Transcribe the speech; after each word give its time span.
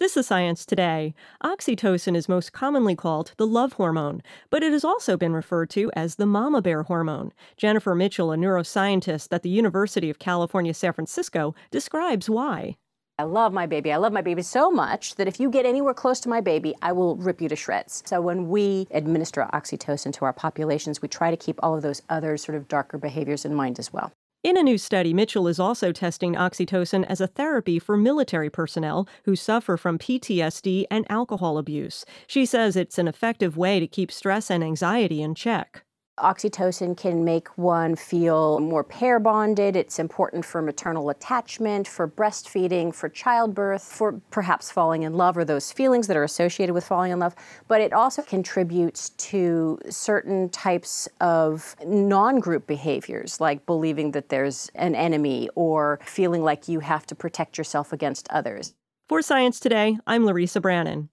This 0.00 0.16
is 0.16 0.28
Science 0.28 0.64
Today. 0.64 1.12
Oxytocin 1.44 2.16
is 2.16 2.26
most 2.26 2.54
commonly 2.54 2.96
called 2.96 3.32
the 3.36 3.46
love 3.46 3.74
hormone, 3.74 4.22
but 4.48 4.62
it 4.62 4.72
has 4.72 4.82
also 4.82 5.18
been 5.18 5.34
referred 5.34 5.68
to 5.70 5.92
as 5.94 6.14
the 6.14 6.24
mama 6.24 6.62
bear 6.62 6.84
hormone. 6.84 7.34
Jennifer 7.58 7.94
Mitchell, 7.94 8.32
a 8.32 8.36
neuroscientist 8.36 9.28
at 9.30 9.42
the 9.42 9.50
University 9.50 10.08
of 10.08 10.18
California, 10.18 10.72
San 10.72 10.94
Francisco, 10.94 11.54
describes 11.70 12.30
why. 12.30 12.78
I 13.18 13.24
love 13.24 13.52
my 13.52 13.66
baby. 13.66 13.92
I 13.92 13.98
love 13.98 14.14
my 14.14 14.22
baby 14.22 14.40
so 14.40 14.70
much 14.70 15.16
that 15.16 15.28
if 15.28 15.38
you 15.38 15.50
get 15.50 15.66
anywhere 15.66 15.92
close 15.92 16.18
to 16.20 16.30
my 16.30 16.40
baby, 16.40 16.74
I 16.80 16.92
will 16.92 17.16
rip 17.16 17.42
you 17.42 17.50
to 17.50 17.56
shreds. 17.56 18.02
So 18.06 18.22
when 18.22 18.48
we 18.48 18.86
administer 18.92 19.46
oxytocin 19.52 20.14
to 20.14 20.24
our 20.24 20.32
populations, 20.32 21.02
we 21.02 21.08
try 21.08 21.30
to 21.30 21.36
keep 21.36 21.60
all 21.62 21.76
of 21.76 21.82
those 21.82 22.00
other 22.08 22.38
sort 22.38 22.56
of 22.56 22.68
darker 22.68 22.96
behaviors 22.96 23.44
in 23.44 23.54
mind 23.54 23.78
as 23.78 23.92
well. 23.92 24.12
In 24.42 24.56
a 24.56 24.62
new 24.62 24.78
study, 24.78 25.12
Mitchell 25.12 25.48
is 25.48 25.60
also 25.60 25.92
testing 25.92 26.34
oxytocin 26.34 27.04
as 27.04 27.20
a 27.20 27.26
therapy 27.26 27.78
for 27.78 27.98
military 27.98 28.48
personnel 28.48 29.06
who 29.24 29.36
suffer 29.36 29.76
from 29.76 29.98
PTSD 29.98 30.86
and 30.90 31.04
alcohol 31.10 31.58
abuse. 31.58 32.06
She 32.26 32.46
says 32.46 32.74
it's 32.74 32.96
an 32.96 33.06
effective 33.06 33.58
way 33.58 33.80
to 33.80 33.86
keep 33.86 34.10
stress 34.10 34.50
and 34.50 34.64
anxiety 34.64 35.20
in 35.20 35.34
check. 35.34 35.84
Oxytocin 36.20 36.96
can 36.96 37.24
make 37.24 37.48
one 37.56 37.96
feel 37.96 38.60
more 38.60 38.84
pair 38.84 39.18
bonded. 39.18 39.76
It's 39.76 39.98
important 39.98 40.44
for 40.44 40.62
maternal 40.62 41.10
attachment, 41.10 41.88
for 41.88 42.06
breastfeeding, 42.06 42.94
for 42.94 43.08
childbirth, 43.08 43.82
for 43.82 44.20
perhaps 44.30 44.70
falling 44.70 45.02
in 45.02 45.14
love 45.14 45.36
or 45.36 45.44
those 45.44 45.72
feelings 45.72 46.06
that 46.06 46.16
are 46.16 46.24
associated 46.24 46.72
with 46.74 46.84
falling 46.84 47.12
in 47.12 47.18
love. 47.18 47.34
But 47.68 47.80
it 47.80 47.92
also 47.92 48.22
contributes 48.22 49.10
to 49.10 49.78
certain 49.88 50.48
types 50.50 51.08
of 51.20 51.74
non 51.84 52.38
group 52.40 52.66
behaviors, 52.66 53.40
like 53.40 53.66
believing 53.66 54.12
that 54.12 54.28
there's 54.28 54.70
an 54.74 54.94
enemy 54.94 55.48
or 55.54 55.98
feeling 56.04 56.42
like 56.42 56.68
you 56.68 56.80
have 56.80 57.06
to 57.06 57.14
protect 57.14 57.58
yourself 57.58 57.92
against 57.92 58.28
others. 58.30 58.74
For 59.08 59.22
Science 59.22 59.58
Today, 59.58 59.98
I'm 60.06 60.24
Larissa 60.24 60.60
Brannon. 60.60 61.08